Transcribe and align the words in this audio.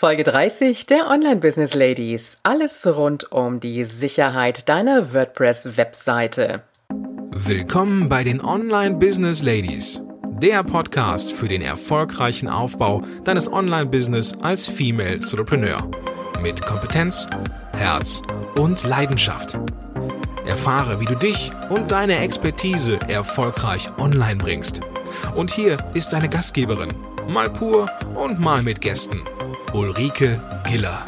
Folge 0.00 0.22
30 0.22 0.86
der 0.86 1.10
Online 1.10 1.36
Business 1.36 1.74
Ladies. 1.74 2.38
Alles 2.42 2.86
rund 2.86 3.30
um 3.32 3.60
die 3.60 3.84
Sicherheit 3.84 4.66
deiner 4.66 5.12
WordPress-Webseite. 5.12 6.62
Willkommen 7.32 8.08
bei 8.08 8.24
den 8.24 8.42
Online 8.42 8.96
Business 8.96 9.42
Ladies. 9.42 10.00
Der 10.24 10.64
Podcast 10.64 11.34
für 11.34 11.48
den 11.48 11.60
erfolgreichen 11.60 12.48
Aufbau 12.48 13.02
deines 13.24 13.52
Online-Business 13.52 14.38
als 14.40 14.68
Female 14.68 15.16
Entrepreneur. 15.16 15.86
Mit 16.40 16.64
Kompetenz, 16.64 17.26
Herz 17.76 18.22
und 18.56 18.82
Leidenschaft. 18.84 19.58
Erfahre, 20.46 20.98
wie 21.00 21.04
du 21.04 21.14
dich 21.14 21.50
und 21.68 21.90
deine 21.90 22.20
Expertise 22.20 22.98
erfolgreich 23.06 23.90
online 23.98 24.36
bringst. 24.36 24.80
Und 25.34 25.50
hier 25.50 25.76
ist 25.92 26.14
deine 26.14 26.30
Gastgeberin, 26.30 26.94
mal 27.28 27.50
pur 27.50 27.86
und 28.14 28.40
mal 28.40 28.62
mit 28.62 28.80
Gästen, 28.80 29.20
Ulrike 29.72 30.40
Giller. 30.68 31.04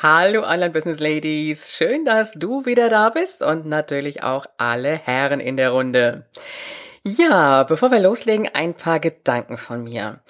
Hallo 0.00 0.42
Online 0.44 0.70
Business 0.70 1.00
Ladies, 1.00 1.72
schön, 1.72 2.04
dass 2.04 2.32
du 2.32 2.64
wieder 2.64 2.88
da 2.88 3.10
bist 3.10 3.42
und 3.42 3.66
natürlich 3.66 4.22
auch 4.22 4.46
alle 4.56 4.94
Herren 4.94 5.40
in 5.40 5.56
der 5.56 5.70
Runde. 5.70 6.26
Ja, 7.04 7.64
bevor 7.64 7.90
wir 7.90 7.98
loslegen, 7.98 8.48
ein 8.52 8.74
paar 8.74 9.00
Gedanken 9.00 9.58
von 9.58 9.82
mir. 9.82 10.20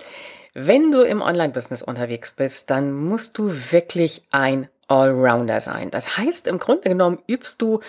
Wenn 0.54 0.92
du 0.92 1.02
im 1.02 1.22
Online-Business 1.22 1.82
unterwegs 1.82 2.32
bist, 2.32 2.70
dann 2.70 2.92
musst 2.92 3.38
du 3.38 3.50
wirklich 3.70 4.22
ein 4.30 4.68
Allrounder 4.86 5.60
sein. 5.60 5.90
Das 5.90 6.18
heißt, 6.18 6.46
im 6.46 6.58
Grunde 6.58 6.90
genommen 6.90 7.18
übst 7.26 7.62
du 7.62 7.80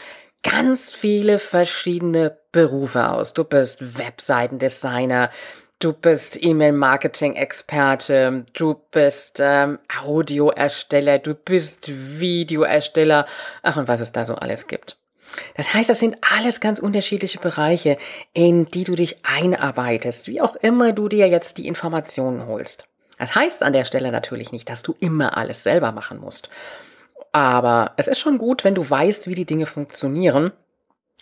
ganz 0.43 0.93
viele 0.93 1.39
verschiedene 1.39 2.37
Berufe 2.51 3.09
aus. 3.09 3.33
Du 3.33 3.43
bist 3.43 3.97
Webseitendesigner, 3.97 5.29
Du 5.83 5.91
bist 5.91 6.41
E-Mail-Marketing-Experte, 6.41 8.45
du 8.53 8.75
bist 8.91 9.41
ähm, 9.41 9.79
Audioersteller, 10.01 11.19
du 11.19 11.35
bist 11.35 11.89
Videoersteller, 11.89 13.25
ach 13.63 13.75
und 13.75 13.89
was 13.89 13.99
es 13.99 14.13
da 14.13 14.23
so 14.23 14.35
alles 14.35 14.67
gibt. 14.67 14.95
Das 15.55 15.73
heißt, 15.73 15.89
das 15.89 15.99
sind 15.99 16.17
alles 16.35 16.59
ganz 16.59 16.79
unterschiedliche 16.79 17.39
Bereiche, 17.39 17.97
in 18.33 18.65
die 18.67 18.83
du 18.83 18.95
dich 18.95 19.17
einarbeitest, 19.23 20.27
wie 20.27 20.41
auch 20.41 20.55
immer 20.57 20.93
du 20.93 21.09
dir 21.09 21.27
jetzt 21.27 21.57
die 21.57 21.67
Informationen 21.67 22.45
holst. 22.47 22.85
Das 23.17 23.35
heißt 23.35 23.63
an 23.63 23.73
der 23.73 23.85
Stelle 23.85 24.11
natürlich 24.11 24.51
nicht, 24.51 24.69
dass 24.69 24.83
du 24.83 24.95
immer 24.99 25.37
alles 25.37 25.63
selber 25.63 25.91
machen 25.91 26.19
musst. 26.19 26.49
Aber 27.31 27.93
es 27.97 28.07
ist 28.07 28.19
schon 28.19 28.37
gut, 28.37 28.63
wenn 28.63 28.75
du 28.75 28.87
weißt, 28.87 29.27
wie 29.27 29.35
die 29.35 29.45
Dinge 29.45 29.65
funktionieren 29.65 30.51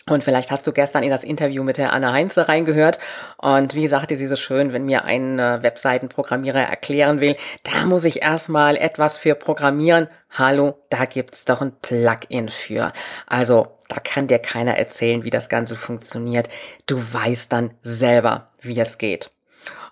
und 0.08 0.24
vielleicht 0.24 0.50
hast 0.50 0.66
du 0.66 0.72
gestern 0.72 1.04
in 1.04 1.10
das 1.10 1.22
Interview 1.22 1.62
mit 1.62 1.76
der 1.76 1.92
Anna 1.92 2.12
Heinze 2.12 2.48
reingehört. 2.48 2.98
Und 3.36 3.74
wie 3.74 3.86
sagte 3.86 4.16
sie 4.16 4.26
so 4.26 4.34
schön, 4.34 4.72
wenn 4.72 4.84
mir 4.84 5.04
ein 5.04 5.38
äh, 5.38 5.62
Webseitenprogrammierer 5.62 6.60
erklären 6.60 7.20
will, 7.20 7.36
da 7.62 7.86
muss 7.86 8.04
ich 8.04 8.20
erstmal 8.20 8.76
etwas 8.76 9.16
für 9.16 9.36
programmieren. 9.36 10.08
Hallo, 10.30 10.78
da 10.90 11.04
gibt's 11.04 11.44
doch 11.44 11.60
ein 11.60 11.72
Plugin 11.80 12.48
für. 12.48 12.92
Also, 13.28 13.68
da 13.92 14.00
kann 14.00 14.26
dir 14.26 14.38
keiner 14.38 14.76
erzählen, 14.76 15.22
wie 15.22 15.30
das 15.30 15.50
Ganze 15.50 15.76
funktioniert. 15.76 16.48
Du 16.86 16.96
weißt 16.96 17.52
dann 17.52 17.72
selber, 17.82 18.48
wie 18.62 18.80
es 18.80 18.96
geht. 18.96 19.30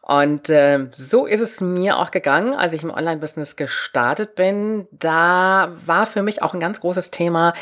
Und 0.01 0.48
äh, 0.48 0.87
so 0.91 1.27
ist 1.27 1.41
es 1.41 1.61
mir 1.61 1.98
auch 1.98 2.11
gegangen, 2.11 2.55
als 2.55 2.73
ich 2.73 2.83
im 2.83 2.91
Online-Business 2.91 3.56
gestartet 3.56 4.34
bin. 4.34 4.89
Da 4.91 5.73
war 5.84 6.06
für 6.06 6.23
mich 6.23 6.43
auch 6.43 6.55
ein 6.55 6.61
ganz 6.61 6.81
großes 6.81 7.11
Thema, 7.11 7.53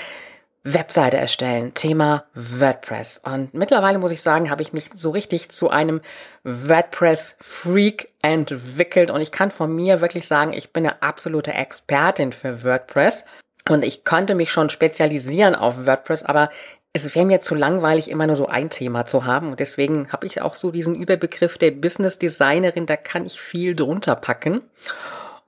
Webseite 0.62 1.16
erstellen, 1.16 1.74
Thema 1.74 2.24
WordPress. 2.34 3.20
Und 3.24 3.54
mittlerweile 3.54 3.98
muss 3.98 4.12
ich 4.12 4.22
sagen, 4.22 4.50
habe 4.50 4.62
ich 4.62 4.72
mich 4.72 4.90
so 4.92 5.10
richtig 5.10 5.50
zu 5.50 5.70
einem 5.70 6.00
WordPress-Freak 6.44 8.10
entwickelt. 8.22 9.10
Und 9.10 9.20
ich 9.20 9.32
kann 9.32 9.50
von 9.50 9.74
mir 9.74 10.00
wirklich 10.00 10.26
sagen, 10.26 10.52
ich 10.52 10.72
bin 10.72 10.86
eine 10.86 11.02
absolute 11.02 11.52
Expertin 11.52 12.32
für 12.32 12.64
WordPress. 12.64 13.24
Und 13.68 13.84
ich 13.84 14.04
konnte 14.04 14.34
mich 14.34 14.50
schon 14.50 14.70
spezialisieren 14.70 15.54
auf 15.54 15.86
WordPress, 15.86 16.24
aber 16.24 16.50
es 16.92 17.14
wäre 17.14 17.26
mir 17.26 17.40
zu 17.40 17.54
langweilig, 17.54 18.10
immer 18.10 18.26
nur 18.26 18.36
so 18.36 18.46
ein 18.46 18.70
Thema 18.70 19.04
zu 19.04 19.24
haben. 19.24 19.50
Und 19.50 19.60
deswegen 19.60 20.10
habe 20.10 20.26
ich 20.26 20.40
auch 20.40 20.56
so 20.56 20.70
diesen 20.70 20.94
Überbegriff 20.94 21.58
der 21.58 21.70
Business 21.70 22.18
Designerin, 22.18 22.86
da 22.86 22.96
kann 22.96 23.26
ich 23.26 23.40
viel 23.40 23.76
drunter 23.76 24.16
packen. 24.16 24.62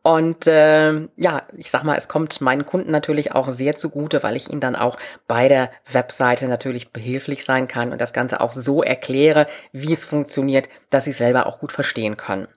Und 0.03 0.47
äh, 0.47 1.09
ja, 1.17 1.43
ich 1.57 1.71
sag 1.71 1.85
mal, 1.85 1.97
es 1.97 2.09
kommt 2.09 2.41
meinen 2.41 2.65
Kunden 2.65 2.91
natürlich 2.91 3.33
auch 3.33 3.51
sehr 3.51 3.77
zugute, 3.77 4.23
weil 4.23 4.37
ich 4.37 4.49
ihnen 4.49 4.61
dann 4.61 4.77
auch 4.77 4.97
bei 5.29 5.49
der 5.49 5.71
Webseite 5.91 6.49
natürlich 6.49 6.91
behilflich 6.91 7.45
sein 7.45 7.69
kann 7.69 7.93
und 7.93 8.01
das 8.01 8.15
Ganze 8.15 8.41
auch 8.41 8.53
so 8.53 8.83
erkläre, 8.83 9.47
wie 9.73 9.93
es 9.93 10.05
funktioniert, 10.05 10.71
dass 10.89 11.05
sie 11.05 11.13
selber 11.13 11.47
auch 11.47 11.59
gut 11.59 11.73
verstehen 11.73 12.17
können. 12.17 12.49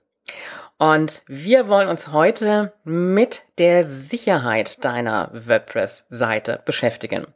Und 0.77 1.23
wir 1.27 1.67
wollen 1.67 1.87
uns 1.87 2.11
heute 2.11 2.73
mit 2.83 3.43
der 3.57 3.85
Sicherheit 3.85 4.83
deiner 4.83 5.29
WordPress-Seite 5.33 6.61
beschäftigen. 6.65 7.27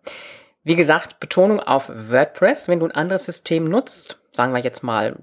Wie 0.64 0.76
gesagt, 0.76 1.20
Betonung 1.20 1.62
auf 1.62 1.90
WordPress. 1.90 2.68
Wenn 2.68 2.80
du 2.80 2.88
ein 2.88 2.96
anderes 2.96 3.26
System 3.26 3.66
nutzt, 3.66 4.20
sagen 4.34 4.54
wir 4.54 4.60
jetzt 4.60 4.84
mal 4.84 5.16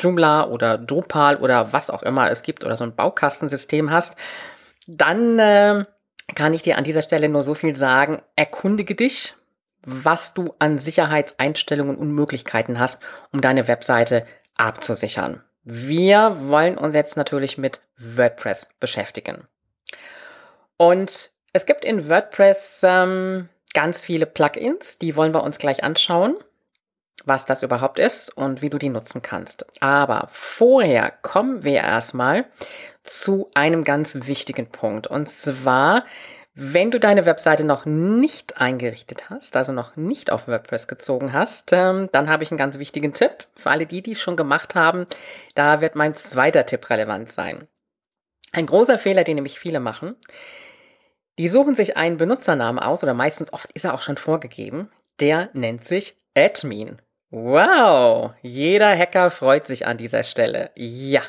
Joomla 0.00 0.48
oder 0.48 0.76
Drupal 0.78 1.36
oder 1.36 1.72
was 1.72 1.90
auch 1.90 2.02
immer 2.02 2.30
es 2.30 2.42
gibt 2.42 2.64
oder 2.64 2.76
so 2.76 2.84
ein 2.84 2.96
Baukastensystem 2.96 3.90
hast, 3.90 4.16
dann 4.86 5.38
äh, 5.38 5.84
kann 6.34 6.54
ich 6.54 6.62
dir 6.62 6.78
an 6.78 6.84
dieser 6.84 7.02
Stelle 7.02 7.28
nur 7.28 7.42
so 7.42 7.54
viel 7.54 7.76
sagen, 7.76 8.22
erkundige 8.34 8.94
dich, 8.94 9.36
was 9.82 10.34
du 10.34 10.54
an 10.58 10.78
Sicherheitseinstellungen 10.78 11.96
und 11.96 12.12
Möglichkeiten 12.12 12.78
hast, 12.78 13.00
um 13.32 13.40
deine 13.40 13.68
Webseite 13.68 14.26
abzusichern. 14.56 15.42
Wir 15.62 16.48
wollen 16.48 16.78
uns 16.78 16.94
jetzt 16.94 17.16
natürlich 17.16 17.58
mit 17.58 17.82
WordPress 17.98 18.70
beschäftigen. 18.80 19.46
Und 20.76 21.30
es 21.52 21.66
gibt 21.66 21.84
in 21.84 22.08
WordPress 22.08 22.80
ähm, 22.84 23.48
ganz 23.74 24.02
viele 24.02 24.26
Plugins, 24.26 24.98
die 24.98 25.16
wollen 25.16 25.34
wir 25.34 25.42
uns 25.42 25.58
gleich 25.58 25.84
anschauen 25.84 26.36
was 27.24 27.46
das 27.46 27.62
überhaupt 27.62 27.98
ist 27.98 28.36
und 28.36 28.62
wie 28.62 28.70
du 28.70 28.78
die 28.78 28.88
nutzen 28.88 29.22
kannst. 29.22 29.66
Aber 29.82 30.28
vorher 30.30 31.12
kommen 31.22 31.64
wir 31.64 31.80
erstmal 31.80 32.46
zu 33.02 33.50
einem 33.54 33.84
ganz 33.84 34.26
wichtigen 34.26 34.66
Punkt. 34.66 35.06
Und 35.06 35.28
zwar, 35.28 36.04
wenn 36.62 36.90
du 36.90 37.00
deine 37.00 37.24
Webseite 37.24 37.64
noch 37.64 37.86
nicht 37.86 38.60
eingerichtet 38.60 39.30
hast, 39.30 39.56
also 39.56 39.72
noch 39.72 39.96
nicht 39.96 40.30
auf 40.30 40.46
WordPress 40.46 40.88
gezogen 40.88 41.32
hast, 41.32 41.72
ähm, 41.72 42.10
dann 42.12 42.28
habe 42.28 42.42
ich 42.42 42.50
einen 42.50 42.58
ganz 42.58 42.78
wichtigen 42.78 43.14
Tipp. 43.14 43.46
Für 43.54 43.70
alle 43.70 43.86
die, 43.86 44.02
die 44.02 44.12
es 44.12 44.20
schon 44.20 44.36
gemacht 44.36 44.74
haben, 44.74 45.06
da 45.54 45.80
wird 45.80 45.96
mein 45.96 46.14
zweiter 46.14 46.66
Tipp 46.66 46.90
relevant 46.90 47.32
sein. 47.32 47.66
Ein 48.52 48.66
großer 48.66 48.98
Fehler, 48.98 49.24
den 49.24 49.36
nämlich 49.36 49.58
viele 49.58 49.80
machen, 49.80 50.16
die 51.38 51.48
suchen 51.48 51.74
sich 51.74 51.96
einen 51.96 52.18
Benutzernamen 52.18 52.82
aus 52.82 53.02
oder 53.02 53.14
meistens 53.14 53.54
oft 53.54 53.72
ist 53.72 53.86
er 53.86 53.94
auch 53.94 54.02
schon 54.02 54.18
vorgegeben. 54.18 54.90
Der 55.18 55.48
nennt 55.54 55.86
sich 55.86 56.18
Admin. 56.36 57.00
Wow, 57.30 58.32
jeder 58.42 58.94
Hacker 58.94 59.30
freut 59.30 59.66
sich 59.66 59.86
an 59.86 59.96
dieser 59.96 60.24
Stelle. 60.24 60.72
Ja, 60.74 61.22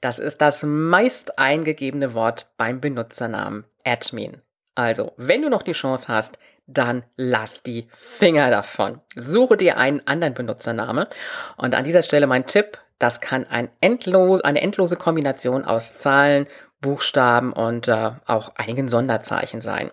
das 0.00 0.20
ist 0.20 0.40
das 0.40 0.62
meist 0.62 1.40
eingegebene 1.40 2.14
Wort 2.14 2.46
beim 2.56 2.80
Benutzernamen 2.80 3.64
Admin. 3.84 4.42
Also, 4.74 5.12
wenn 5.16 5.42
du 5.42 5.48
noch 5.48 5.62
die 5.62 5.72
Chance 5.72 6.08
hast, 6.08 6.38
dann 6.66 7.04
lass 7.16 7.62
die 7.62 7.88
Finger 7.92 8.50
davon. 8.50 9.00
Suche 9.16 9.56
dir 9.56 9.76
einen 9.76 10.06
anderen 10.06 10.34
Benutzername. 10.34 11.08
Und 11.56 11.74
an 11.74 11.84
dieser 11.84 12.02
Stelle 12.02 12.26
mein 12.26 12.46
Tipp, 12.46 12.78
das 12.98 13.20
kann 13.20 13.46
ein 13.46 13.70
endlos, 13.80 14.40
eine 14.40 14.60
endlose 14.60 14.96
Kombination 14.96 15.64
aus 15.64 15.98
Zahlen, 15.98 16.46
Buchstaben 16.80 17.52
und 17.52 17.88
äh, 17.88 18.12
auch 18.26 18.52
einigen 18.56 18.88
Sonderzeichen 18.88 19.60
sein. 19.60 19.90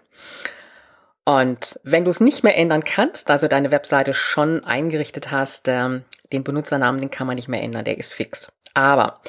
Und 1.26 1.80
wenn 1.84 2.06
du 2.06 2.10
es 2.10 2.22
nicht 2.22 2.44
mehr 2.44 2.58
ändern 2.58 2.84
kannst, 2.84 3.30
also 3.30 3.50
deine 3.50 3.72
Webseite 3.72 4.14
schon 4.14 4.64
eingerichtet 4.64 5.32
hast, 5.32 5.68
ähm, 5.68 6.06
den 6.32 6.44
Benutzernamen, 6.44 7.02
den 7.02 7.12
kann 7.12 7.28
man 7.28 7.36
nicht 7.36 7.50
mehr 7.50 7.62
ändern, 7.62 7.84
der 7.84 7.98
ist 7.98 8.14
fix. 8.14 8.50
Aber 8.74 9.20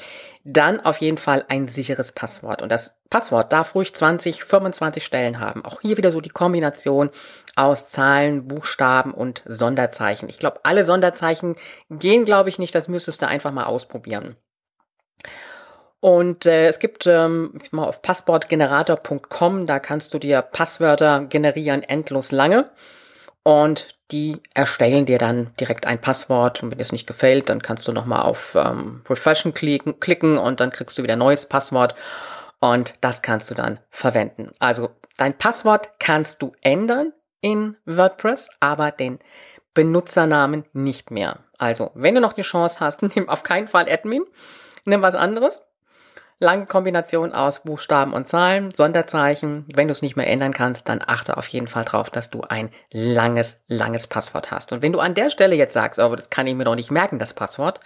dann 0.51 0.81
auf 0.81 0.97
jeden 0.99 1.19
Fall 1.19 1.45
ein 1.49 1.69
sicheres 1.69 2.13
Passwort. 2.13 2.63
Und 2.63 2.73
das 2.73 2.99
Passwort 3.11 3.53
darf 3.53 3.75
ruhig 3.75 3.95
20, 3.95 4.45
25 4.45 5.05
Stellen 5.05 5.41
haben. 5.41 5.63
Auch 5.65 5.83
hier 5.83 5.99
wieder 5.99 6.11
so 6.11 6.23
die 6.23 6.31
Kombination 6.31 7.11
aus 7.55 7.89
Zahlen, 7.89 8.49
Buchstaben 8.49 9.13
und 9.13 9.43
Sonderzeichen. 9.45 10.29
Ich 10.29 10.39
glaube, 10.39 10.61
alle 10.63 10.85
Sonderzeichen 10.85 11.57
gehen, 11.91 12.25
glaube 12.25 12.49
ich, 12.49 12.59
nicht. 12.59 12.75
Das 12.75 12.89
müsstest 12.89 13.21
du 13.21 13.29
einfach 13.29 13.53
mal 13.53 13.65
ausprobieren. 13.65 14.37
Und 16.01 16.47
äh, 16.47 16.69
es 16.69 16.79
gibt 16.79 17.07
ähm, 17.07 17.61
mal 17.71 17.85
auf 17.85 18.01
passwortgenerator.com, 18.01 19.67
da 19.67 19.81
kannst 19.81 20.15
du 20.15 20.19
dir 20.19 20.43
Passwörter 20.43 21.25
generieren, 21.25 21.83
endlos 21.83 22.31
lange. 22.31 22.71
Und 23.43 23.89
die 24.11 24.41
erstellen 24.55 25.07
dir 25.07 25.19
dann 25.19 25.53
direkt 25.61 25.87
ein 25.87 26.01
Passwort. 26.01 26.63
Und 26.63 26.71
wenn 26.71 26.81
es 26.81 26.93
nicht 26.93 27.07
gefällt, 27.07 27.49
dann 27.49 27.63
kannst 27.63 27.87
du 27.89 27.93
nochmal 27.93 28.23
auf 28.23 28.55
ähm, 28.55 29.03
Refreshen 29.09 29.55
klicken, 29.55 30.01
klicken 30.01 30.39
und 30.39 30.61
dann 30.61 30.73
kriegst 30.73 30.99
du 30.99 31.03
wieder 31.03 31.17
neues 31.17 31.47
Passwort. 31.47 31.95
und 32.61 32.95
das 33.01 33.23
kannst 33.23 33.51
du 33.51 33.55
dann 33.55 33.79
verwenden. 33.91 34.51
Also 34.59 34.91
dein 35.17 35.37
Passwort 35.37 35.91
kannst 35.99 36.43
du 36.43 36.53
ändern 36.63 37.13
in 37.41 37.77
WordPress, 37.85 38.51
aber 38.61 38.91
den 38.91 39.19
Benutzernamen 39.75 40.65
nicht 40.73 41.11
mehr. 41.11 41.39
Also, 41.57 41.91
wenn 41.95 42.15
du 42.15 42.21
noch 42.21 42.33
die 42.33 42.43
Chance 42.43 42.81
hast, 42.81 43.03
nimm 43.15 43.29
auf 43.29 43.43
keinen 43.43 43.69
Fall 43.69 43.89
Admin, 43.89 44.25
nimm 44.85 45.03
was 45.03 45.15
anderes. 45.15 45.63
Lange 46.41 46.67
Kombination 46.67 47.33
aus 47.33 47.65
Buchstaben 47.65 48.13
und 48.13 48.29
Zahlen, 48.29 48.73
Sonderzeichen. 48.73 49.65
Wenn 49.75 49.89
du 49.89 49.93
es 49.93 50.03
nicht 50.03 50.15
mehr 50.15 50.29
ändern 50.29 50.53
kannst, 50.53 50.89
dann 50.89 51.03
achte 51.05 51.37
auf 51.37 51.49
jeden 51.49 51.67
Fall 51.67 51.85
drauf, 51.85 52.11
dass 52.11 52.31
du 52.31 52.43
ein 52.43 52.71
langes, 52.93 53.61
langes 53.67 54.07
Passwort 54.07 54.53
hast. 54.53 54.73
Und 54.73 54.81
wenn 54.81 54.93
du 54.93 55.01
an 55.01 55.15
der 55.15 55.31
Stelle 55.31 55.57
jetzt 55.57 55.75
sagst, 55.75 55.99
aber 55.99 56.15
das 56.15 56.31
kann 56.31 56.47
ich 56.47 56.55
mir 56.55 56.63
doch 56.63 56.77
nicht 56.77 56.93
merken, 56.93 57.19
das 57.19 57.35
Passwort, 57.35 57.81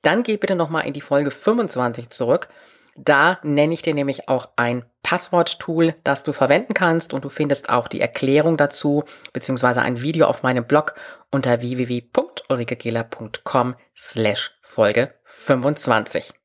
dann 0.00 0.22
geh 0.22 0.38
bitte 0.38 0.54
nochmal 0.54 0.86
in 0.86 0.94
die 0.94 1.02
Folge 1.02 1.30
25 1.30 2.08
zurück. 2.08 2.48
Da 2.96 3.40
nenne 3.42 3.74
ich 3.74 3.82
dir 3.82 3.92
nämlich 3.94 4.26
auch 4.28 4.48
ein 4.56 4.86
Passwort-Tool, 5.02 5.94
das 6.02 6.24
du 6.24 6.32
verwenden 6.32 6.72
kannst 6.72 7.12
und 7.12 7.24
du 7.24 7.28
findest 7.28 7.68
auch 7.68 7.88
die 7.88 8.00
Erklärung 8.00 8.56
dazu, 8.56 9.04
beziehungsweise 9.34 9.82
ein 9.82 10.00
Video 10.00 10.26
auf 10.26 10.42
meinem 10.42 10.64
Blog 10.64 10.94
unter 11.30 11.60
www.ulrikegela.com 11.60 13.74
slash 13.94 14.58
Folge 14.62 15.12
25. 15.24 16.37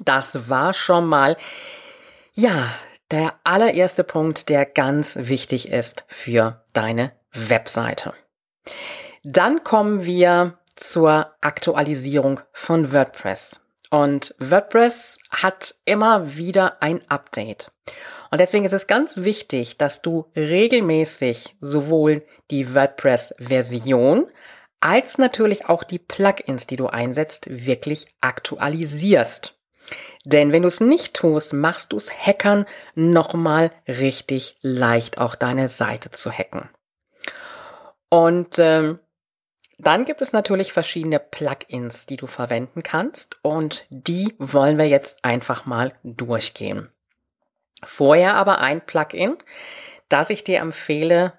Das 0.00 0.48
war 0.48 0.74
schon 0.74 1.06
mal, 1.06 1.36
ja, 2.34 2.72
der 3.10 3.34
allererste 3.44 4.04
Punkt, 4.04 4.48
der 4.48 4.66
ganz 4.66 5.16
wichtig 5.16 5.70
ist 5.70 6.04
für 6.08 6.62
deine 6.72 7.12
Webseite. 7.32 8.12
Dann 9.24 9.64
kommen 9.64 10.04
wir 10.04 10.58
zur 10.76 11.32
Aktualisierung 11.40 12.40
von 12.52 12.92
WordPress. 12.92 13.60
Und 13.90 14.34
WordPress 14.38 15.18
hat 15.30 15.74
immer 15.86 16.36
wieder 16.36 16.82
ein 16.82 17.00
Update. 17.08 17.70
Und 18.30 18.40
deswegen 18.40 18.66
ist 18.66 18.72
es 18.72 18.86
ganz 18.86 19.18
wichtig, 19.18 19.78
dass 19.78 20.02
du 20.02 20.26
regelmäßig 20.36 21.56
sowohl 21.60 22.26
die 22.50 22.74
WordPress-Version 22.74 24.30
als 24.80 25.18
natürlich 25.18 25.66
auch 25.66 25.82
die 25.82 25.98
Plugins, 25.98 26.66
die 26.66 26.76
du 26.76 26.86
einsetzt, 26.86 27.46
wirklich 27.48 28.14
aktualisierst. 28.20 29.57
Denn 30.24 30.52
wenn 30.52 30.62
du 30.62 30.68
es 30.68 30.80
nicht 30.80 31.14
tust, 31.14 31.52
machst 31.52 31.92
du 31.92 31.96
es 31.96 32.10
Hackern 32.10 32.66
nochmal 32.94 33.70
richtig 33.86 34.56
leicht, 34.60 35.18
auch 35.18 35.34
deine 35.34 35.68
Seite 35.68 36.10
zu 36.10 36.30
hacken. 36.30 36.68
Und 38.10 38.58
ähm, 38.58 38.98
dann 39.78 40.04
gibt 40.04 40.22
es 40.22 40.32
natürlich 40.32 40.72
verschiedene 40.72 41.20
Plugins, 41.20 42.06
die 42.06 42.16
du 42.16 42.26
verwenden 42.26 42.82
kannst 42.82 43.36
und 43.42 43.86
die 43.90 44.34
wollen 44.38 44.76
wir 44.76 44.88
jetzt 44.88 45.24
einfach 45.24 45.66
mal 45.66 45.92
durchgehen. 46.02 46.90
Vorher 47.84 48.34
aber 48.34 48.58
ein 48.58 48.84
Plugin, 48.84 49.36
das 50.08 50.30
ich 50.30 50.42
dir 50.42 50.58
empfehle, 50.58 51.34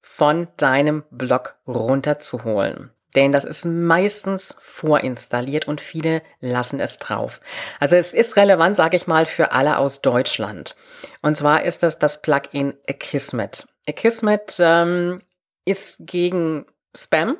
von 0.00 0.48
deinem 0.56 1.04
Blog 1.10 1.56
runterzuholen. 1.66 2.90
Denn 3.14 3.32
das 3.32 3.44
ist 3.44 3.64
meistens 3.64 4.56
vorinstalliert 4.60 5.68
und 5.68 5.80
viele 5.80 6.22
lassen 6.40 6.80
es 6.80 6.98
drauf. 6.98 7.40
Also 7.78 7.96
es 7.96 8.14
ist 8.14 8.36
relevant, 8.36 8.76
sage 8.76 8.96
ich 8.96 9.06
mal, 9.06 9.26
für 9.26 9.52
alle 9.52 9.78
aus 9.78 10.00
Deutschland. 10.00 10.76
Und 11.20 11.36
zwar 11.36 11.64
ist 11.64 11.82
das 11.82 11.98
das 11.98 12.22
Plugin 12.22 12.74
Akismet. 12.88 13.66
Akismet 13.86 14.56
ähm, 14.60 15.20
ist 15.64 15.98
gegen 16.00 16.64
Spam 16.96 17.36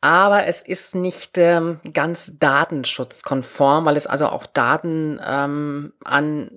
aber 0.00 0.46
es 0.46 0.62
ist 0.62 0.94
nicht 0.94 1.36
ähm, 1.36 1.80
ganz 1.92 2.32
datenschutzkonform, 2.38 3.84
weil 3.84 3.96
es 3.96 4.06
also 4.06 4.28
auch 4.28 4.46
Daten 4.46 5.20
ähm, 5.24 5.92
an 6.04 6.50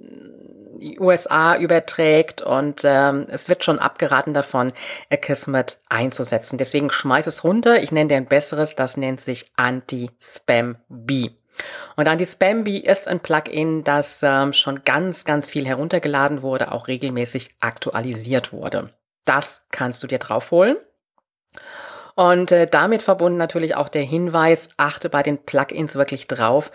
die 0.80 1.00
USA 1.00 1.58
überträgt 1.58 2.42
und 2.42 2.81
ähm, 2.84 3.25
es 3.30 3.50
wird 3.50 3.64
schon 3.64 3.80
abgeraten 3.80 4.34
davon, 4.34 4.74
Akismet 5.10 5.80
einzusetzen. 5.90 6.58
Deswegen 6.58 6.90
schmeiß 6.90 7.28
es 7.28 7.44
runter. 7.44 7.81
Ich 7.81 7.92
nenne 7.92 8.10
dir 8.10 8.18
ein 8.18 8.25
besseres, 8.25 8.75
das 8.75 8.98
nennt 8.98 9.22
sich 9.22 9.52
Anti-Spam-Bee. 9.56 11.31
Und 11.96 12.08
Anti-Spam-Bee 12.08 12.78
ist 12.78 13.08
ein 13.08 13.20
Plugin, 13.20 13.84
das 13.84 14.22
ähm, 14.24 14.54
schon 14.54 14.84
ganz, 14.84 15.25
ganz 15.25 15.50
viel 15.50 15.66
heruntergeladen 15.66 16.42
wurde, 16.42 16.72
auch 16.72 16.88
regelmäßig 16.88 17.56
aktualisiert 17.60 18.52
wurde. 18.52 18.90
Das 19.26 19.66
kannst 19.72 20.02
du 20.04 20.08
dir 20.08 20.19
draufholen. 20.19 20.78
Und 22.16 22.52
äh, 22.52 22.68
damit 22.68 23.02
verbunden 23.02 23.38
natürlich 23.38 23.76
auch 23.76 23.90
der 23.90 24.04
Hinweis, 24.04 24.69
achte 24.78 25.10
bei 25.10 25.24
den 25.24 25.44
Plugins 25.44 25.96
wirklich 25.96 26.28
drauf, 26.28 26.72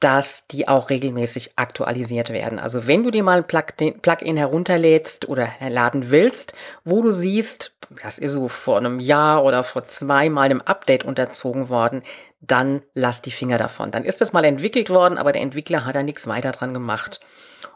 dass 0.00 0.46
die 0.46 0.66
auch 0.66 0.88
regelmäßig 0.88 1.52
aktualisiert 1.56 2.30
werden. 2.30 2.58
Also 2.58 2.86
wenn 2.86 3.04
du 3.04 3.10
dir 3.10 3.22
mal 3.22 3.44
ein 3.44 4.00
Plugin 4.00 4.36
herunterlädst 4.38 5.28
oder 5.28 5.50
laden 5.68 6.10
willst, 6.10 6.54
wo 6.84 7.02
du 7.02 7.10
siehst, 7.10 7.76
das 8.02 8.18
ist 8.18 8.32
so 8.32 8.48
vor 8.48 8.78
einem 8.78 8.98
Jahr 8.98 9.44
oder 9.44 9.62
vor 9.62 9.84
zwei 9.84 10.30
Mal 10.30 10.44
einem 10.44 10.62
Update 10.62 11.04
unterzogen 11.04 11.68
worden, 11.68 12.02
dann 12.40 12.80
lass 12.94 13.20
die 13.20 13.30
Finger 13.30 13.58
davon. 13.58 13.90
Dann 13.90 14.06
ist 14.06 14.22
das 14.22 14.32
mal 14.32 14.44
entwickelt 14.46 14.88
worden, 14.88 15.18
aber 15.18 15.32
der 15.32 15.42
Entwickler 15.42 15.84
hat 15.84 15.94
da 15.94 16.02
nichts 16.02 16.26
weiter 16.26 16.52
dran 16.52 16.72
gemacht. 16.72 17.20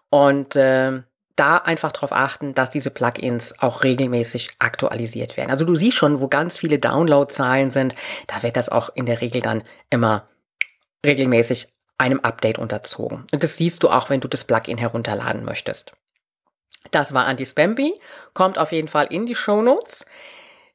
Und 0.09 0.57
äh, 0.57 1.03
da 1.37 1.57
einfach 1.59 1.93
darauf 1.93 2.13
achten, 2.13 2.55
dass 2.55 2.71
diese 2.71 2.91
Plugins 2.91 3.59
auch 3.59 3.83
regelmäßig 3.83 4.53
aktualisiert 4.61 5.37
werden. 5.37 5.51
Also 5.51 5.67
du 5.67 5.77
siehst 5.77 5.97
schon, 5.97 6.21
wo 6.21 6.29
ganz 6.29 6.59
viele 6.59 6.79
Downloadzahlen 6.79 7.71
sind, 7.71 7.95
da 8.29 8.43
wird 8.43 8.57
das 8.57 8.71
auch 8.71 8.91
in 8.95 9.05
der 9.05 9.21
Regel 9.21 9.43
dann 9.43 9.63
immer 9.91 10.29
regelmäßig 11.05 11.74
einem 11.99 12.21
Update 12.21 12.59
unterzogen. 12.59 13.27
Und 13.33 13.43
das 13.43 13.57
siehst 13.57 13.83
du 13.83 13.89
auch, 13.89 14.11
wenn 14.11 14.21
du 14.21 14.29
das 14.29 14.45
Plugin 14.45 14.79
herunterladen 14.79 15.45
möchtest. 15.45 15.93
Das 16.91 17.15
war 17.15 17.27
Anti-Spamby, 17.27 17.95
kommt 18.35 18.59
auf 18.59 18.73
jeden 18.73 18.89
Fall 18.89 19.07
in 19.07 19.27
die 19.27 19.35
Show 19.35 19.63
Notes. 19.63 20.05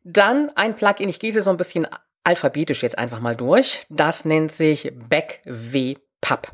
Dann 0.03 0.51
ein 0.55 0.75
Plugin, 0.75 1.09
ich 1.09 1.19
gehe 1.19 1.39
so 1.41 1.49
ein 1.49 1.57
bisschen 1.57 1.87
alphabetisch 2.23 2.83
jetzt 2.83 2.97
einfach 2.97 3.19
mal 3.19 3.35
durch. 3.35 3.85
Das 3.89 4.25
nennt 4.25 4.51
sich 4.51 4.91
BackWPub. 4.95 6.51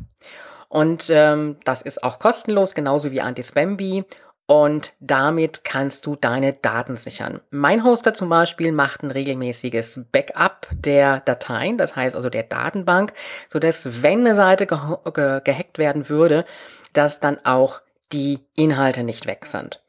Und 0.68 1.10
ähm, 1.10 1.58
das 1.64 1.82
ist 1.82 2.04
auch 2.04 2.20
kostenlos, 2.20 2.76
genauso 2.76 3.12
wie 3.12 3.22
Anti-Spamby. 3.22 4.04
Und 4.48 4.94
damit 5.00 5.64
kannst 5.64 6.06
du 6.06 6.16
deine 6.16 6.54
Daten 6.54 6.98
sichern. 6.98 7.42
Mein 7.50 7.84
Hoster 7.84 8.14
zum 8.14 8.30
Beispiel 8.30 8.72
macht 8.72 9.02
ein 9.02 9.10
regelmäßiges 9.10 10.06
Backup 10.12 10.68
der 10.72 11.22
Dateien, 11.22 11.80
das 11.80 11.96
heißt 11.96 12.16
also 12.16 12.30
der 12.30 12.44
Datenbank, 12.44 13.14
so 13.50 13.58
dass 13.58 14.04
wenn 14.04 14.20
eine 14.20 14.36
Seite 14.36 14.68
ge 14.68 14.78
ge 15.14 15.42
gehackt 15.44 15.80
werden 15.80 16.10
würde, 16.10 16.46
dass 16.94 17.20
dann 17.20 17.40
auch 17.44 17.82
die 18.14 18.46
Inhalte 18.56 19.04
nicht 19.04 19.26
weg 19.26 19.48
sind. 19.48 19.82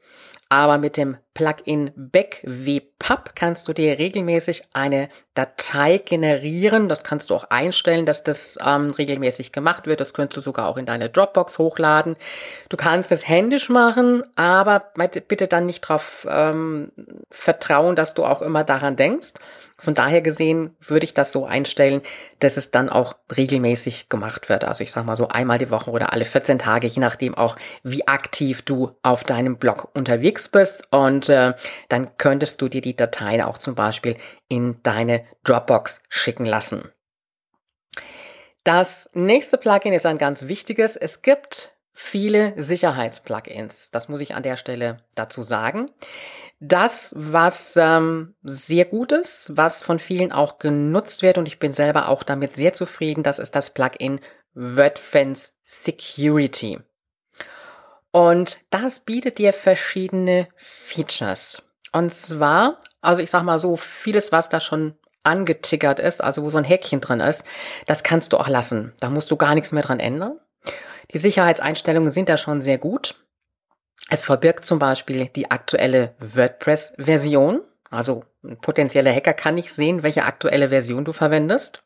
Aber 0.48 0.78
mit 0.78 0.96
dem 0.96 1.16
Plugin 1.34 1.90
BackWPub 2.98 3.34
kannst 3.34 3.68
du 3.68 3.72
dir 3.72 3.98
regelmäßig 3.98 4.64
eine 4.72 5.08
Datei 5.34 5.98
generieren. 5.98 6.88
Das 6.88 7.04
kannst 7.04 7.30
du 7.30 7.34
auch 7.34 7.44
einstellen, 7.50 8.06
dass 8.06 8.24
das 8.24 8.58
ähm, 8.64 8.90
regelmäßig 8.90 9.52
gemacht 9.52 9.86
wird. 9.86 10.00
Das 10.00 10.14
könntest 10.14 10.38
du 10.38 10.40
sogar 10.40 10.68
auch 10.68 10.76
in 10.76 10.86
deine 10.86 11.08
Dropbox 11.08 11.58
hochladen. 11.58 12.16
Du 12.68 12.76
kannst 12.76 13.12
es 13.12 13.28
händisch 13.28 13.68
machen, 13.68 14.22
aber 14.36 14.92
bitte 15.28 15.46
dann 15.46 15.66
nicht 15.66 15.84
darauf 15.84 16.26
ähm, 16.28 16.90
vertrauen, 17.30 17.96
dass 17.96 18.14
du 18.14 18.24
auch 18.24 18.42
immer 18.42 18.64
daran 18.64 18.96
denkst. 18.96 19.34
Von 19.78 19.92
daher 19.92 20.22
gesehen 20.22 20.74
würde 20.80 21.04
ich 21.04 21.12
das 21.12 21.32
so 21.32 21.44
einstellen, 21.44 22.00
dass 22.38 22.56
es 22.56 22.70
dann 22.70 22.88
auch 22.88 23.14
regelmäßig 23.36 24.08
gemacht 24.08 24.48
wird. 24.48 24.64
Also 24.64 24.82
ich 24.82 24.90
sage 24.90 25.06
mal 25.06 25.16
so 25.16 25.28
einmal 25.28 25.58
die 25.58 25.70
Woche 25.70 25.90
oder 25.90 26.14
alle 26.14 26.24
14 26.24 26.58
Tage, 26.58 26.86
je 26.86 27.00
nachdem 27.00 27.34
auch, 27.34 27.56
wie 27.82 28.08
aktiv 28.08 28.62
du 28.62 28.92
auf 29.02 29.22
deinem 29.22 29.58
Blog 29.58 29.90
unterwegs 29.92 30.48
bist. 30.48 30.84
Und 30.92 31.28
äh, 31.28 31.52
dann 31.90 32.16
könntest 32.16 32.62
du 32.62 32.68
dir 32.68 32.80
die 32.86 32.96
Dateien 32.96 33.42
auch 33.42 33.58
zum 33.58 33.74
Beispiel 33.74 34.16
in 34.48 34.82
deine 34.82 35.24
Dropbox 35.44 36.02
schicken 36.08 36.44
lassen. 36.44 36.90
Das 38.64 39.10
nächste 39.12 39.58
Plugin 39.58 39.92
ist 39.92 40.06
ein 40.06 40.18
ganz 40.18 40.48
wichtiges. 40.48 40.96
Es 40.96 41.22
gibt 41.22 41.72
viele 41.92 42.54
Sicherheitsplugins. 42.60 43.90
Das 43.90 44.08
muss 44.08 44.20
ich 44.20 44.34
an 44.34 44.42
der 44.42 44.56
Stelle 44.56 44.98
dazu 45.14 45.42
sagen. 45.42 45.90
Das, 46.58 47.12
was 47.16 47.76
ähm, 47.76 48.34
sehr 48.42 48.86
gut 48.86 49.12
ist, 49.12 49.52
was 49.54 49.82
von 49.82 49.98
vielen 49.98 50.32
auch 50.32 50.58
genutzt 50.58 51.22
wird 51.22 51.38
und 51.38 51.46
ich 51.46 51.58
bin 51.58 51.72
selber 51.72 52.08
auch 52.08 52.22
damit 52.22 52.56
sehr 52.56 52.72
zufrieden, 52.72 53.22
das 53.22 53.38
ist 53.38 53.54
das 53.54 53.70
Plugin 53.70 54.20
WordFence 54.54 55.52
Security. 55.64 56.78
Und 58.10 58.60
das 58.70 59.00
bietet 59.00 59.36
dir 59.38 59.52
verschiedene 59.52 60.48
Features. 60.56 61.62
Und 61.92 62.12
zwar, 62.12 62.80
also 63.00 63.22
ich 63.22 63.30
sag 63.30 63.42
mal 63.42 63.58
so, 63.58 63.76
vieles, 63.76 64.32
was 64.32 64.48
da 64.48 64.60
schon 64.60 64.94
angetickert 65.24 65.98
ist, 65.98 66.22
also 66.22 66.42
wo 66.42 66.50
so 66.50 66.58
ein 66.58 66.64
Häkchen 66.64 67.00
drin 67.00 67.20
ist, 67.20 67.44
das 67.86 68.02
kannst 68.02 68.32
du 68.32 68.38
auch 68.38 68.48
lassen. 68.48 68.92
Da 69.00 69.10
musst 69.10 69.30
du 69.30 69.36
gar 69.36 69.54
nichts 69.54 69.72
mehr 69.72 69.82
dran 69.82 70.00
ändern. 70.00 70.38
Die 71.12 71.18
Sicherheitseinstellungen 71.18 72.12
sind 72.12 72.28
da 72.28 72.36
schon 72.36 72.62
sehr 72.62 72.78
gut. 72.78 73.14
Es 74.08 74.24
verbirgt 74.24 74.64
zum 74.64 74.78
Beispiel 74.78 75.28
die 75.28 75.50
aktuelle 75.50 76.14
WordPress-Version. 76.18 77.60
Also 77.90 78.24
ein 78.44 78.58
potenzieller 78.60 79.12
Hacker 79.12 79.34
kann 79.34 79.54
nicht 79.54 79.72
sehen, 79.72 80.02
welche 80.02 80.24
aktuelle 80.24 80.68
Version 80.68 81.04
du 81.04 81.12
verwendest. 81.12 81.82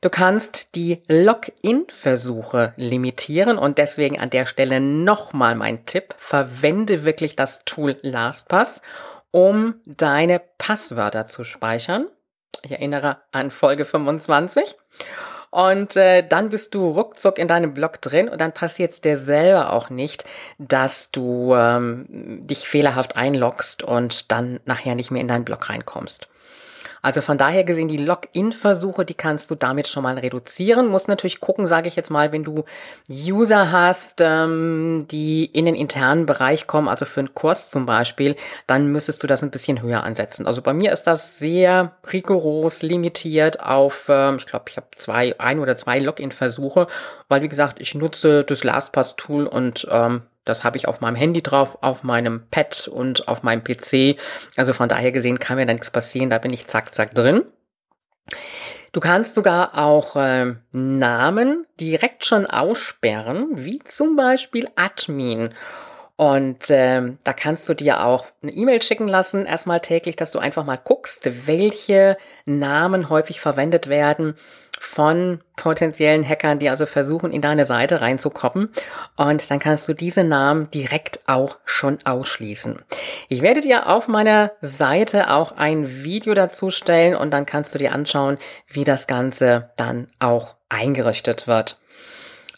Du 0.00 0.10
kannst 0.10 0.74
die 0.74 1.02
Login-Versuche 1.08 2.74
limitieren 2.76 3.58
und 3.58 3.78
deswegen 3.78 4.20
an 4.20 4.30
der 4.30 4.46
Stelle 4.46 4.80
nochmal 4.80 5.54
mein 5.54 5.86
Tipp. 5.86 6.14
Verwende 6.18 7.04
wirklich 7.04 7.36
das 7.36 7.64
Tool 7.64 7.96
LastPass, 8.02 8.82
um 9.30 9.76
deine 9.86 10.40
Passwörter 10.58 11.26
zu 11.26 11.44
speichern. 11.44 12.06
Ich 12.62 12.72
erinnere 12.72 13.18
an 13.32 13.50
Folge 13.50 13.84
25. 13.84 14.76
Und 15.50 15.94
äh, 15.94 16.26
dann 16.26 16.50
bist 16.50 16.74
du 16.74 16.90
ruckzuck 16.90 17.38
in 17.38 17.46
deinem 17.46 17.74
Blog 17.74 18.00
drin 18.00 18.28
und 18.28 18.40
dann 18.40 18.50
passiert 18.50 18.90
es 18.90 19.00
dir 19.00 19.16
selber 19.16 19.72
auch 19.72 19.88
nicht, 19.88 20.24
dass 20.58 21.12
du 21.12 21.54
ähm, 21.54 22.06
dich 22.44 22.66
fehlerhaft 22.66 23.14
einloggst 23.14 23.84
und 23.84 24.32
dann 24.32 24.58
nachher 24.64 24.96
nicht 24.96 25.12
mehr 25.12 25.20
in 25.20 25.28
deinen 25.28 25.44
Blog 25.44 25.70
reinkommst. 25.70 26.26
Also 27.04 27.20
von 27.20 27.36
daher 27.36 27.64
gesehen, 27.64 27.88
die 27.88 27.98
Login-Versuche, 27.98 29.04
die 29.04 29.12
kannst 29.12 29.50
du 29.50 29.56
damit 29.56 29.88
schon 29.88 30.04
mal 30.04 30.16
reduzieren. 30.16 30.88
Muss 30.88 31.06
natürlich 31.06 31.38
gucken, 31.38 31.66
sage 31.66 31.86
ich 31.86 31.96
jetzt 31.96 32.10
mal, 32.10 32.32
wenn 32.32 32.44
du 32.44 32.64
User 33.10 33.70
hast, 33.70 34.22
ähm, 34.22 35.04
die 35.10 35.44
in 35.44 35.66
den 35.66 35.74
internen 35.74 36.24
Bereich 36.24 36.66
kommen, 36.66 36.88
also 36.88 37.04
für 37.04 37.20
einen 37.20 37.34
Kurs 37.34 37.68
zum 37.68 37.84
Beispiel, 37.84 38.36
dann 38.66 38.86
müsstest 38.86 39.22
du 39.22 39.26
das 39.26 39.42
ein 39.42 39.50
bisschen 39.50 39.82
höher 39.82 40.02
ansetzen. 40.02 40.46
Also 40.46 40.62
bei 40.62 40.72
mir 40.72 40.92
ist 40.92 41.02
das 41.02 41.38
sehr 41.38 41.92
rigoros 42.10 42.80
limitiert 42.80 43.60
auf, 43.60 44.06
ähm, 44.08 44.38
ich 44.38 44.46
glaube, 44.46 44.70
ich 44.70 44.78
habe 44.78 44.86
zwei, 44.96 45.38
ein 45.38 45.58
oder 45.58 45.76
zwei 45.76 45.98
Login-Versuche, 45.98 46.86
weil 47.28 47.42
wie 47.42 47.50
gesagt, 47.50 47.82
ich 47.82 47.94
nutze 47.94 48.44
das 48.44 48.64
LastPass-Tool 48.64 49.46
und 49.46 49.86
ähm, 49.90 50.22
das 50.44 50.64
habe 50.64 50.76
ich 50.76 50.88
auf 50.88 51.00
meinem 51.00 51.16
Handy 51.16 51.42
drauf, 51.42 51.78
auf 51.80 52.02
meinem 52.02 52.46
Pad 52.50 52.88
und 52.88 53.28
auf 53.28 53.42
meinem 53.42 53.64
PC. 53.64 54.18
Also 54.56 54.72
von 54.72 54.88
daher 54.88 55.12
gesehen 55.12 55.38
kann 55.38 55.56
mir 55.56 55.66
da 55.66 55.72
nichts 55.72 55.90
passieren. 55.90 56.30
Da 56.30 56.38
bin 56.38 56.52
ich 56.52 56.66
zack, 56.66 56.94
zack 56.94 57.14
drin. 57.14 57.42
Du 58.92 59.00
kannst 59.00 59.34
sogar 59.34 59.76
auch 59.76 60.14
äh, 60.16 60.54
Namen 60.72 61.66
direkt 61.80 62.24
schon 62.24 62.46
aussperren, 62.46 63.48
wie 63.52 63.80
zum 63.80 64.16
Beispiel 64.16 64.68
Admin. 64.76 65.50
Und 66.16 66.70
äh, 66.70 67.16
da 67.24 67.32
kannst 67.32 67.68
du 67.68 67.74
dir 67.74 68.04
auch 68.04 68.26
eine 68.40 68.52
E-Mail 68.52 68.80
schicken 68.82 69.08
lassen, 69.08 69.46
erstmal 69.46 69.80
täglich, 69.80 70.14
dass 70.14 70.30
du 70.30 70.38
einfach 70.38 70.64
mal 70.64 70.76
guckst, 70.76 71.28
welche 71.48 72.16
Namen 72.44 73.08
häufig 73.08 73.40
verwendet 73.40 73.88
werden 73.88 74.36
von 74.84 75.40
potenziellen 75.56 76.26
Hackern, 76.28 76.58
die 76.58 76.68
also 76.68 76.86
versuchen, 76.86 77.30
in 77.30 77.40
deine 77.40 77.66
Seite 77.66 78.00
reinzukommen. 78.00 78.70
Und 79.16 79.50
dann 79.50 79.58
kannst 79.58 79.88
du 79.88 79.94
diese 79.94 80.24
Namen 80.24 80.70
direkt 80.70 81.20
auch 81.26 81.58
schon 81.64 81.98
ausschließen. 82.04 82.80
Ich 83.28 83.42
werde 83.42 83.60
dir 83.60 83.88
auf 83.88 84.06
meiner 84.06 84.52
Seite 84.60 85.30
auch 85.30 85.52
ein 85.52 86.04
Video 86.04 86.34
dazu 86.34 86.70
stellen 86.70 87.16
und 87.16 87.32
dann 87.32 87.46
kannst 87.46 87.74
du 87.74 87.78
dir 87.78 87.92
anschauen, 87.92 88.38
wie 88.68 88.84
das 88.84 89.06
Ganze 89.06 89.70
dann 89.76 90.08
auch 90.20 90.54
eingerichtet 90.68 91.46
wird. 91.46 91.80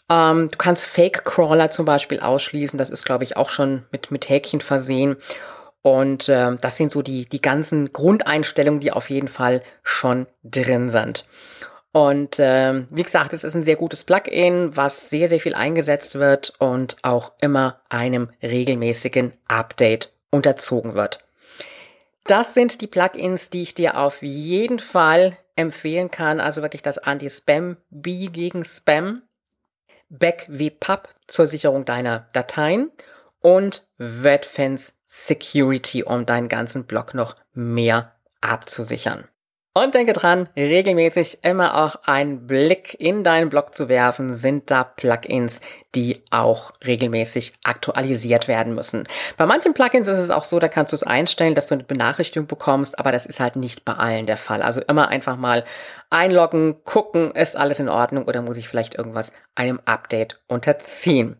Ähm, 0.09 0.49
du 0.49 0.57
kannst 0.57 0.85
Fake-Crawler 0.85 1.69
zum 1.69 1.85
Beispiel 1.85 2.19
ausschließen. 2.19 2.77
Das 2.77 2.89
ist, 2.89 3.05
glaube 3.05 3.23
ich, 3.23 3.37
auch 3.37 3.49
schon 3.49 3.85
mit, 3.91 4.11
mit 4.11 4.29
Häkchen 4.29 4.61
versehen. 4.61 5.15
Und 5.81 6.27
äh, 6.27 6.55
das 6.59 6.77
sind 6.77 6.91
so 6.91 7.01
die, 7.01 7.25
die 7.27 7.41
ganzen 7.41 7.93
Grundeinstellungen, 7.93 8.81
die 8.81 8.91
auf 8.91 9.09
jeden 9.09 9.29
Fall 9.29 9.63
schon 9.81 10.27
drin 10.43 10.89
sind. 10.89 11.25
Und 11.97 12.37
äh, 12.37 12.85
wie 12.91 13.01
gesagt, 13.01 13.33
es 13.33 13.43
ist 13.43 13.55
ein 13.55 13.63
sehr 13.63 13.75
gutes 13.75 14.03
Plugin, 14.03 14.77
was 14.77 15.09
sehr, 15.09 15.27
sehr 15.27 15.39
viel 15.39 15.55
eingesetzt 15.55 16.13
wird 16.13 16.53
und 16.59 16.97
auch 17.01 17.31
immer 17.41 17.81
einem 17.89 18.29
regelmäßigen 18.43 19.33
Update 19.47 20.13
unterzogen 20.29 20.93
wird. 20.93 21.25
Das 22.25 22.53
sind 22.53 22.81
die 22.81 22.87
Plugins, 22.87 23.49
die 23.49 23.63
ich 23.63 23.73
dir 23.73 23.97
auf 23.97 24.21
jeden 24.21 24.77
Fall 24.77 25.39
empfehlen 25.55 26.11
kann. 26.11 26.39
Also 26.39 26.61
wirklich 26.61 26.83
das 26.83 26.99
Anti-Spam, 26.99 27.77
B 27.89 28.27
gegen 28.27 28.63
Spam, 28.63 29.23
Back 30.07 30.45
wie 30.49 30.69
Pub 30.69 31.09
zur 31.25 31.47
Sicherung 31.47 31.83
deiner 31.83 32.29
Dateien 32.31 32.91
und 33.39 33.87
WordFence 33.97 34.93
Security, 35.07 36.03
um 36.03 36.27
deinen 36.27 36.47
ganzen 36.47 36.83
Blog 36.83 37.15
noch 37.15 37.33
mehr 37.53 38.13
abzusichern. 38.41 39.27
Und 39.77 39.93
denke 39.93 40.13
dran, 40.13 40.49
regelmäßig 40.57 41.43
immer 41.43 41.77
auch 41.77 41.97
einen 42.07 42.47
Blick 42.47 42.99
in 42.99 43.23
deinen 43.23 43.49
Blog 43.49 43.75
zu 43.75 43.89
werfen, 43.89 44.33
sind 44.33 44.71
da 44.71 44.83
Plugins, 44.83 45.61
die 45.93 46.23
auch 46.31 46.71
regelmäßig 46.83 47.53
aktualisiert 47.63 48.47
werden 48.47 48.73
müssen. 48.73 49.07
Bei 49.37 49.45
manchen 49.45 49.75
Plugins 49.75 50.07
ist 50.07 50.17
es 50.17 50.31
auch 50.31 50.45
so, 50.45 50.57
da 50.57 50.67
kannst 50.67 50.93
du 50.93 50.95
es 50.95 51.03
einstellen, 51.03 51.53
dass 51.53 51.67
du 51.67 51.75
eine 51.75 51.83
Benachrichtigung 51.83 52.47
bekommst, 52.47 52.97
aber 52.97 53.11
das 53.11 53.27
ist 53.27 53.39
halt 53.39 53.55
nicht 53.55 53.85
bei 53.85 53.93
allen 53.93 54.25
der 54.25 54.37
Fall. 54.37 54.63
Also 54.63 54.81
immer 54.81 55.09
einfach 55.09 55.37
mal 55.37 55.63
einloggen, 56.09 56.83
gucken, 56.83 57.29
ist 57.29 57.55
alles 57.55 57.79
in 57.79 57.87
Ordnung 57.87 58.25
oder 58.25 58.41
muss 58.41 58.57
ich 58.57 58.67
vielleicht 58.67 58.95
irgendwas 58.95 59.31
einem 59.53 59.79
Update 59.85 60.39
unterziehen. 60.47 61.37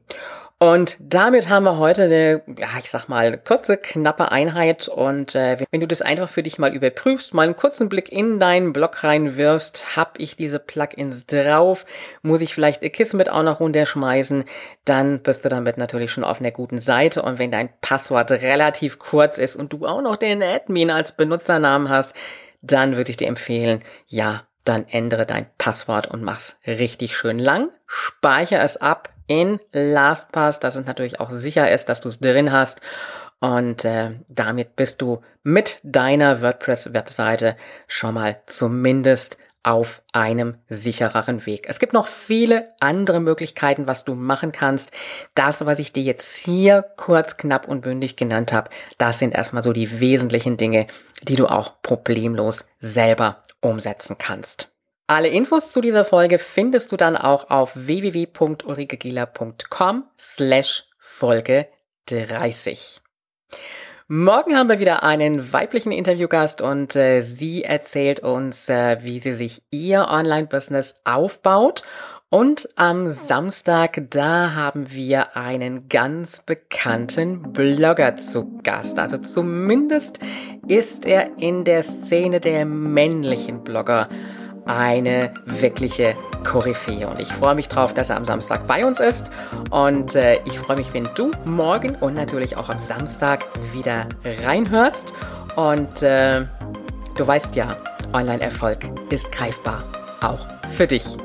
Und 0.59 0.97
damit 0.99 1.49
haben 1.49 1.65
wir 1.65 1.77
heute 1.77 2.05
eine, 2.05 2.41
ja, 2.57 2.69
ich 2.79 2.89
sag 2.89 3.07
mal, 3.07 3.37
kurze, 3.37 3.77
knappe 3.77 4.31
Einheit. 4.31 4.87
Und 4.87 5.35
äh, 5.35 5.57
wenn 5.69 5.81
du 5.81 5.87
das 5.87 6.01
einfach 6.01 6.29
für 6.29 6.41
dich 6.41 6.57
mal 6.57 6.73
überprüfst, 6.73 7.35
mal 7.35 7.43
einen 7.43 7.55
kurzen 7.55 7.89
Blick 7.89 8.11
in 8.11 8.39
deinen 8.39 8.73
Blog 8.73 9.03
reinwirfst, 9.03 9.95
hab 9.95 10.19
ich 10.19 10.35
diese 10.35 10.57
Plugins 10.57 11.27
drauf, 11.27 11.85
muss 12.23 12.41
ich 12.41 12.55
vielleicht 12.55 12.81
Kismet 12.91 13.29
auch 13.29 13.43
noch 13.43 13.59
runterschmeißen, 13.59 14.45
dann 14.83 15.19
bist 15.19 15.45
du 15.45 15.49
damit 15.49 15.77
natürlich 15.77 16.11
schon 16.11 16.23
auf 16.23 16.39
einer 16.39 16.51
guten 16.51 16.81
Seite. 16.81 17.21
Und 17.21 17.37
wenn 17.37 17.51
dein 17.51 17.69
Passwort 17.81 18.31
relativ 18.31 18.97
kurz 18.97 19.37
ist 19.37 19.57
und 19.57 19.73
du 19.73 19.85
auch 19.85 20.01
noch 20.01 20.15
den 20.15 20.41
Admin 20.41 20.89
als 20.89 21.11
Benutzernamen 21.11 21.89
hast, 21.89 22.15
dann 22.63 22.95
würde 22.95 23.11
ich 23.11 23.17
dir 23.17 23.27
empfehlen, 23.27 23.83
ja, 24.07 24.47
dann 24.65 24.87
ändere 24.87 25.27
dein 25.27 25.45
Passwort 25.59 26.07
und 26.07 26.23
mach's 26.23 26.57
richtig 26.65 27.15
schön 27.15 27.37
lang, 27.37 27.69
speicher 27.85 28.61
es 28.63 28.77
ab 28.77 29.13
in 29.27 29.59
LastPass, 29.71 30.59
dass 30.59 30.75
es 30.75 30.85
natürlich 30.85 31.19
auch 31.19 31.31
sicher 31.31 31.69
ist, 31.71 31.89
dass 31.89 32.01
du 32.01 32.09
es 32.09 32.19
drin 32.19 32.51
hast. 32.51 32.81
Und 33.39 33.85
äh, 33.85 34.11
damit 34.27 34.75
bist 34.75 35.01
du 35.01 35.21
mit 35.43 35.79
deiner 35.83 36.41
WordPress-Webseite 36.41 37.55
schon 37.87 38.15
mal 38.15 38.41
zumindest 38.47 39.37
auf 39.67 40.01
einem 40.13 40.55
sichereren 40.69 41.45
Weg. 41.45 41.67
Es 41.67 41.79
gibt 41.79 41.91
noch 41.91 42.07
viele 42.07 42.73
andere 42.79 43.19
Möglichkeiten, 43.19 43.85
was 43.85 44.05
du 44.05 44.15
machen 44.15 44.53
kannst. 44.53 44.91
Das, 45.35 45.65
was 45.65 45.79
ich 45.79 45.91
dir 45.91 46.03
jetzt 46.03 46.37
hier 46.37 46.85
kurz, 46.95 47.35
knapp 47.35 47.67
und 47.67 47.81
bündig 47.81 48.15
genannt 48.15 48.53
habe, 48.53 48.69
das 48.97 49.19
sind 49.19 49.35
erstmal 49.35 49.63
so 49.63 49.73
die 49.73 49.99
wesentlichen 49.99 50.55
Dinge, 50.55 50.87
die 51.21 51.35
du 51.35 51.47
auch 51.47 51.81
problemlos 51.81 52.69
selber 52.79 53.43
umsetzen 53.59 54.15
kannst. 54.17 54.71
Alle 55.09 55.29
Infos 55.29 55.71
zu 55.71 55.79
dieser 55.79 56.03
Folge 56.03 56.37
findest 56.37 56.91
du 56.91 56.97
dann 56.97 57.15
auch 57.15 57.49
auf 57.49 57.71
www.ulrikegieler.com 57.75 60.03
slash 60.19 60.83
Folge 60.99 61.67
30. 62.07 62.99
Morgen 64.09 64.57
haben 64.57 64.67
wir 64.67 64.79
wieder 64.79 65.03
einen 65.03 65.53
weiblichen 65.53 65.93
Interviewgast 65.93 66.59
und 66.59 66.97
äh, 66.97 67.21
sie 67.21 67.63
erzählt 67.63 68.19
uns, 68.19 68.67
äh, 68.67 68.97
wie 69.01 69.21
sie 69.21 69.33
sich 69.33 69.61
ihr 69.69 70.07
Online-Business 70.09 70.99
aufbaut. 71.05 71.85
Und 72.29 72.67
am 72.75 73.07
Samstag, 73.07 74.01
da 74.09 74.55
haben 74.55 74.93
wir 74.93 75.37
einen 75.37 75.87
ganz 75.87 76.41
bekannten 76.41 77.53
Blogger 77.53 78.17
zu 78.17 78.59
Gast. 78.61 78.99
Also 78.99 79.19
zumindest 79.19 80.19
ist 80.67 81.05
er 81.05 81.37
in 81.37 81.63
der 81.63 81.83
Szene 81.83 82.41
der 82.41 82.65
männlichen 82.65 83.63
Blogger 83.63 84.09
eine 84.67 85.33
wirkliche 85.45 86.15
Koryphäe. 86.43 87.07
Und 87.07 87.19
ich 87.19 87.31
freue 87.31 87.55
mich 87.55 87.67
drauf, 87.67 87.93
dass 87.93 88.09
er 88.09 88.17
am 88.17 88.25
Samstag 88.25 88.67
bei 88.67 88.85
uns 88.85 88.99
ist. 88.99 89.31
Und 89.69 90.15
äh, 90.15 90.39
ich 90.45 90.59
freue 90.59 90.77
mich, 90.77 90.93
wenn 90.93 91.09
du 91.15 91.31
morgen 91.45 91.95
und 91.95 92.13
natürlich 92.13 92.57
auch 92.57 92.69
am 92.69 92.79
Samstag 92.79 93.45
wieder 93.73 94.07
reinhörst. 94.43 95.13
Und 95.55 96.03
äh, 96.03 96.45
du 97.15 97.27
weißt 97.27 97.55
ja, 97.55 97.77
Online-Erfolg 98.13 98.79
ist 99.09 99.31
greifbar. 99.31 99.83
Auch 100.21 100.47
für 100.69 100.87
dich. 100.87 101.17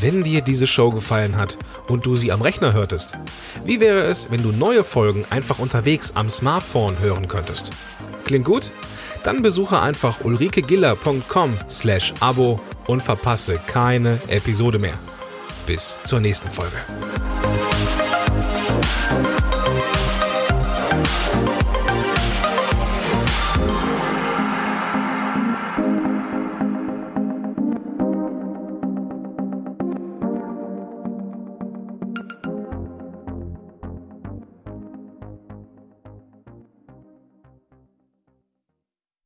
Wenn 0.00 0.22
dir 0.22 0.42
diese 0.42 0.68
Show 0.68 0.92
gefallen 0.92 1.36
hat 1.36 1.58
und 1.88 2.06
du 2.06 2.14
sie 2.14 2.30
am 2.30 2.40
Rechner 2.40 2.72
hörtest, 2.72 3.18
wie 3.64 3.80
wäre 3.80 4.02
es, 4.02 4.30
wenn 4.30 4.42
du 4.42 4.52
neue 4.52 4.84
Folgen 4.84 5.24
einfach 5.30 5.58
unterwegs 5.58 6.12
am 6.14 6.30
Smartphone 6.30 7.00
hören 7.00 7.26
könntest? 7.26 7.72
Klingt 8.28 8.44
gut? 8.44 8.72
Dann 9.24 9.40
besuche 9.40 9.80
einfach 9.80 10.22
ulrikegiller.com 10.22 11.56
slash 11.66 12.12
Abo 12.20 12.60
und 12.86 13.02
verpasse 13.02 13.58
keine 13.66 14.20
Episode 14.28 14.78
mehr. 14.78 14.98
Bis 15.66 15.96
zur 16.04 16.20
nächsten 16.20 16.50
Folge. 16.50 16.76